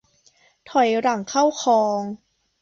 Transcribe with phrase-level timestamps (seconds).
[0.69, 1.99] ถอยหลังเข้าคลอง